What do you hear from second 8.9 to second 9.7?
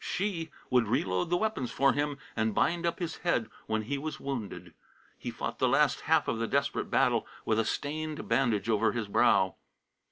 his brow.